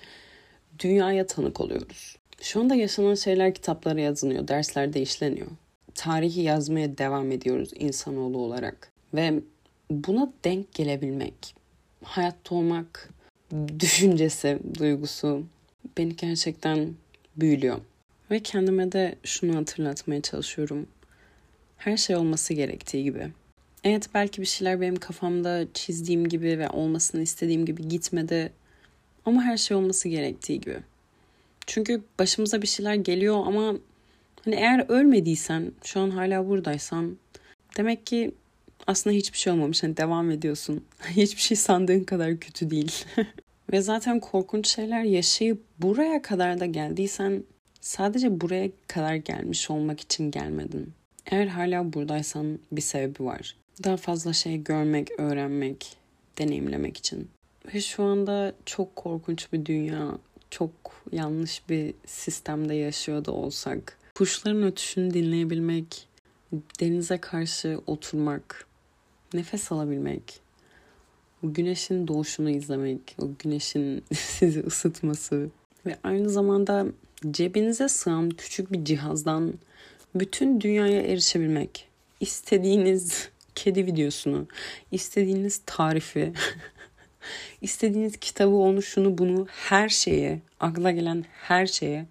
dünyaya 0.78 1.26
tanık 1.26 1.60
oluyoruz. 1.60 2.16
Şu 2.40 2.60
anda 2.60 2.74
yaşanan 2.74 3.14
şeyler 3.14 3.54
kitaplara 3.54 4.00
yazılıyor, 4.00 4.48
derslerde 4.48 5.02
işleniyor. 5.02 5.46
Tarihi 5.94 6.40
yazmaya 6.40 6.98
devam 6.98 7.32
ediyoruz 7.32 7.70
insanoğlu 7.74 8.38
olarak. 8.38 8.92
Ve 9.14 9.40
buna 9.90 10.32
denk 10.44 10.74
gelebilmek, 10.74 11.54
hayatta 12.04 12.54
olmak 12.54 13.08
düşüncesi, 13.78 14.58
duygusu 14.78 15.42
beni 15.98 16.16
gerçekten 16.16 16.94
büyülüyor. 17.36 17.78
Ve 18.30 18.40
kendime 18.40 18.92
de 18.92 19.14
şunu 19.24 19.56
hatırlatmaya 19.56 20.22
çalışıyorum. 20.22 20.86
Her 21.76 21.96
şey 21.96 22.16
olması 22.16 22.54
gerektiği 22.54 23.04
gibi. 23.04 23.32
Evet 23.84 24.08
belki 24.14 24.40
bir 24.40 24.46
şeyler 24.46 24.80
benim 24.80 24.96
kafamda 24.96 25.66
çizdiğim 25.74 26.28
gibi 26.28 26.58
ve 26.58 26.68
olmasını 26.68 27.22
istediğim 27.22 27.66
gibi 27.66 27.88
gitmedi. 27.88 28.52
Ama 29.24 29.42
her 29.42 29.56
şey 29.56 29.76
olması 29.76 30.08
gerektiği 30.08 30.60
gibi. 30.60 30.78
Çünkü 31.66 32.02
başımıza 32.18 32.62
bir 32.62 32.66
şeyler 32.66 32.94
geliyor 32.94 33.46
ama 33.46 33.74
hani 34.44 34.54
eğer 34.54 34.84
ölmediysen, 34.88 35.72
şu 35.84 36.00
an 36.00 36.10
hala 36.10 36.48
buradaysan 36.48 37.16
demek 37.76 38.06
ki 38.06 38.34
aslında 38.86 39.16
hiçbir 39.16 39.38
şey 39.38 39.52
olmamış. 39.52 39.82
Hani 39.82 39.96
devam 39.96 40.30
ediyorsun. 40.30 40.84
hiçbir 41.08 41.40
şey 41.40 41.56
sandığın 41.56 42.04
kadar 42.04 42.40
kötü 42.40 42.70
değil. 42.70 43.04
Ve 43.72 43.80
zaten 43.80 44.20
korkunç 44.20 44.68
şeyler 44.68 45.02
yaşayıp 45.02 45.62
buraya 45.78 46.22
kadar 46.22 46.60
da 46.60 46.66
geldiysen 46.66 47.42
sadece 47.80 48.40
buraya 48.40 48.70
kadar 48.86 49.14
gelmiş 49.14 49.70
olmak 49.70 50.00
için 50.00 50.30
gelmedin. 50.30 50.92
Eğer 51.26 51.46
hala 51.46 51.92
buradaysan 51.92 52.58
bir 52.72 52.80
sebebi 52.80 53.24
var. 53.24 53.56
Daha 53.84 53.96
fazla 53.96 54.32
şey 54.32 54.62
görmek, 54.62 55.10
öğrenmek, 55.18 55.96
deneyimlemek 56.38 56.96
için. 56.96 57.30
Ve 57.74 57.80
şu 57.80 58.02
anda 58.02 58.52
çok 58.66 58.96
korkunç 58.96 59.52
bir 59.52 59.66
dünya, 59.66 60.18
çok 60.50 60.70
yanlış 61.12 61.68
bir 61.68 61.94
sistemde 62.06 62.74
yaşıyor 62.74 63.24
da 63.24 63.32
olsak, 63.32 63.98
kuşların 64.14 64.62
ötüşünü 64.62 65.14
dinleyebilmek, 65.14 66.08
denize 66.80 67.18
karşı 67.18 67.80
oturmak, 67.86 68.66
nefes 69.34 69.72
alabilmek, 69.72 70.40
o 71.44 71.52
güneşin 71.52 72.08
doğuşunu 72.08 72.50
izlemek, 72.50 73.16
o 73.22 73.28
güneşin 73.38 74.04
sizi 74.14 74.60
ısıtması 74.60 75.50
ve 75.86 75.96
aynı 76.04 76.30
zamanda 76.30 76.86
cebinize 77.30 77.88
sığan 77.88 78.30
küçük 78.30 78.72
bir 78.72 78.84
cihazdan 78.84 79.54
bütün 80.14 80.60
dünyaya 80.60 81.02
erişebilmek. 81.02 81.88
İstediğiniz 82.20 83.28
kedi 83.58 83.86
videosunu, 83.86 84.46
istediğiniz 84.92 85.60
tarifi, 85.66 86.32
istediğiniz 87.60 88.16
kitabı, 88.16 88.54
onu, 88.54 88.82
şunu, 88.82 89.18
bunu, 89.18 89.46
her 89.50 89.88
şeye, 89.88 90.40
akla 90.60 90.90
gelen 90.90 91.24
her 91.42 91.66
şeye 91.66 92.06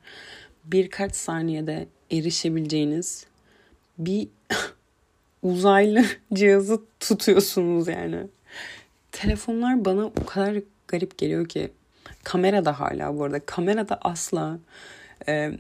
birkaç 0.64 1.16
saniyede 1.16 1.88
erişebileceğiniz 2.12 3.26
bir 3.98 4.28
uzaylı 5.44 6.06
cihazı 6.34 6.82
tutuyorsunuz 7.00 7.88
yani. 7.88 8.28
Telefonlar 9.12 9.86
bana 9.86 10.06
o 10.06 10.26
kadar 10.26 10.58
garip 10.88 11.18
geliyor 11.18 11.50
ki 11.50 11.72
kamera 12.24 12.66
da 12.66 12.80
hala 12.80 13.18
bu 13.18 13.24
arada 13.24 13.40
kamera 13.40 13.90
da 13.90 14.00
asla 14.02 14.60
e, 15.28 15.52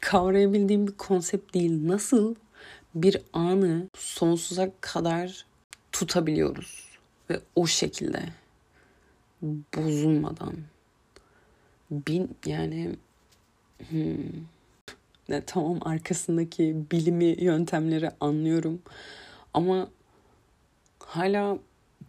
kavrayabildiğim 0.00 0.86
bir 0.86 0.92
konsept 0.92 1.54
değil. 1.54 1.88
Nasıl 1.88 2.34
bir 2.94 3.22
anı 3.32 3.88
sonsuza 3.98 4.70
kadar 4.80 5.46
tutabiliyoruz. 5.92 6.88
Ve 7.30 7.40
o 7.56 7.66
şekilde 7.66 8.22
bozulmadan. 9.76 10.54
Bin 11.90 12.36
yani 12.46 12.96
hmm, 13.90 14.16
ne 15.28 15.44
tamam 15.44 15.78
arkasındaki 15.82 16.76
bilimi 16.90 17.24
yöntemleri 17.24 18.10
anlıyorum. 18.20 18.82
Ama 19.54 19.88
hala 20.98 21.58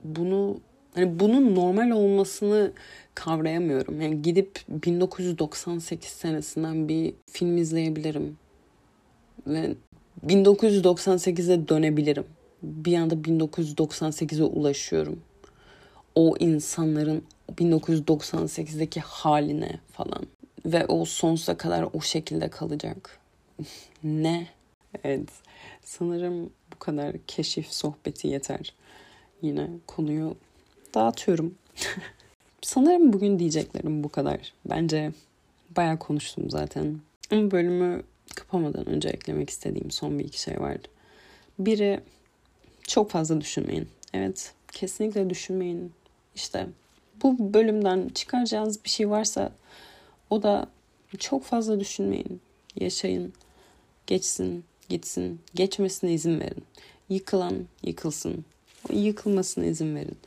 bunu 0.03 0.59
hani 0.95 1.19
bunun 1.19 1.55
normal 1.55 1.91
olmasını 1.91 2.71
kavrayamıyorum. 3.15 4.01
Yani 4.01 4.21
gidip 4.21 4.59
1998 4.67 6.09
senesinden 6.11 6.89
bir 6.89 7.13
film 7.31 7.57
izleyebilirim. 7.57 8.37
Ve 9.47 9.75
1998'e 10.27 11.67
dönebilirim. 11.67 12.25
Bir 12.63 12.97
anda 12.97 13.15
1998'e 13.15 14.43
ulaşıyorum. 14.43 15.19
O 16.15 16.36
insanların 16.39 17.23
1998'deki 17.51 18.99
haline 18.99 19.79
falan. 19.91 20.25
Ve 20.65 20.86
o 20.86 21.05
sonsuza 21.05 21.57
kadar 21.57 21.88
o 21.93 22.01
şekilde 22.01 22.49
kalacak. 22.49 23.19
ne? 24.03 24.47
Evet. 25.03 25.29
Sanırım 25.83 26.49
bu 26.73 26.79
kadar 26.79 27.15
keşif 27.27 27.73
sohbeti 27.73 28.27
yeter. 28.27 28.73
Yine 29.41 29.67
konuyu 29.88 30.36
dağıtıyorum. 30.95 31.55
Sanırım 32.62 33.13
bugün 33.13 33.39
diyeceklerim 33.39 34.03
bu 34.03 34.09
kadar. 34.09 34.53
Bence 34.65 35.12
bayağı 35.75 35.99
konuştum 35.99 36.49
zaten. 36.49 36.99
Ama 37.31 37.51
bölümü 37.51 38.03
kapamadan 38.35 38.89
önce 38.89 39.09
eklemek 39.09 39.49
istediğim 39.49 39.91
son 39.91 40.19
bir 40.19 40.25
iki 40.25 40.41
şey 40.41 40.59
vardı. 40.59 40.87
Biri 41.59 41.99
çok 42.87 43.11
fazla 43.11 43.41
düşünmeyin. 43.41 43.87
Evet 44.13 44.53
kesinlikle 44.71 45.29
düşünmeyin. 45.29 45.93
İşte 46.35 46.67
bu 47.23 47.53
bölümden 47.53 48.09
çıkaracağınız 48.09 48.83
bir 48.83 48.89
şey 48.89 49.09
varsa 49.09 49.51
o 50.29 50.43
da 50.43 50.67
çok 51.17 51.43
fazla 51.43 51.79
düşünmeyin. 51.79 52.41
Yaşayın. 52.75 53.33
Geçsin, 54.07 54.65
gitsin. 54.89 55.41
Geçmesine 55.55 56.13
izin 56.13 56.39
verin. 56.39 56.63
Yıkılan 57.09 57.53
yıkılsın. 57.83 58.45
Yıkılmasına 58.93 59.65
izin 59.65 59.95
verin. 59.95 60.17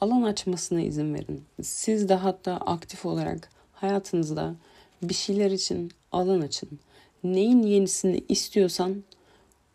Alan 0.00 0.22
açmasına 0.22 0.80
izin 0.80 1.14
verin. 1.14 1.44
Siz 1.62 2.08
de 2.08 2.14
hatta 2.14 2.56
aktif 2.56 3.06
olarak 3.06 3.48
hayatınızda 3.72 4.54
bir 5.02 5.14
şeyler 5.14 5.50
için 5.50 5.90
alan 6.12 6.40
açın 6.40 6.78
neyin 7.24 7.62
yenisini 7.62 8.24
istiyorsan 8.28 9.04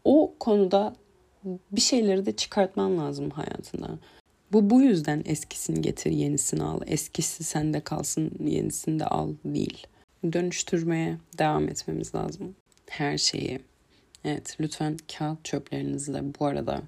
o 0.04 0.34
konuda 0.40 0.96
bir 1.72 1.82
şeyleri 1.82 2.26
de 2.26 2.36
çıkartman 2.36 2.98
lazım 2.98 3.30
hayatında. 3.30 4.00
Bu 4.52 4.70
bu 4.70 4.82
yüzden 4.82 5.24
eskisini 5.26 5.82
getir, 5.82 6.12
yenisini 6.12 6.64
al. 6.64 6.82
Eskisi 6.88 7.44
sende 7.44 7.80
kalsın, 7.80 8.32
yenisini 8.40 9.00
de 9.00 9.06
al 9.06 9.34
değil. 9.46 9.88
Dönüştürmeye 10.34 11.18
devam 11.38 11.70
etmemiz 11.70 12.16
lazım. 12.16 12.56
Her 12.88 13.18
şeyi. 13.18 13.60
Evet 14.26 14.58
lütfen 14.60 14.98
kağıt 15.18 15.46
çöplerinizi 15.46 16.14
de 16.14 16.22
bu 16.40 16.46
arada 16.46 16.82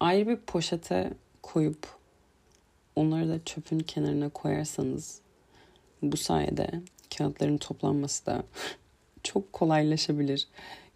ayrı 0.00 0.28
bir 0.28 0.36
poşete 0.36 1.10
koyup 1.42 1.86
onları 2.96 3.28
da 3.28 3.44
çöpün 3.44 3.78
kenarına 3.78 4.28
koyarsanız 4.28 5.20
bu 6.02 6.16
sayede 6.16 6.68
kağıtların 7.18 7.58
toplanması 7.58 8.26
da 8.26 8.42
çok 9.24 9.52
kolaylaşabilir. 9.52 10.48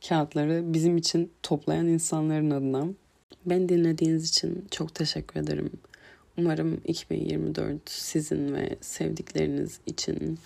Kağıtları 0.09 0.63
bizim 0.75 0.97
için 0.97 1.33
toplayan 1.43 1.87
insanların 1.87 2.51
adına. 2.51 2.89
Ben 3.47 3.69
dinlediğiniz 3.69 4.29
için 4.29 4.67
çok 4.71 4.95
teşekkür 4.95 5.41
ederim. 5.41 5.71
Umarım 6.39 6.81
2024 6.85 7.91
sizin 7.91 8.55
ve 8.55 8.77
sevdikleriniz 8.81 9.81
için 9.87 10.39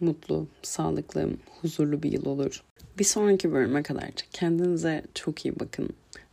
mutlu, 0.00 0.46
sağlıklı, 0.62 1.30
huzurlu 1.60 2.02
bir 2.02 2.12
yıl 2.12 2.26
olur. 2.26 2.62
Bir 2.98 3.04
sonraki 3.04 3.52
bölüme 3.52 3.82
kadar 3.82 4.10
kendinize 4.32 5.02
çok 5.14 5.44
iyi 5.44 5.60
bakın 5.60 5.90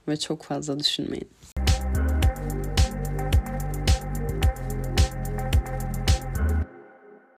ve 0.07 0.17
çok 0.17 0.43
fazla 0.43 0.79
düşünmeyin. 0.79 1.27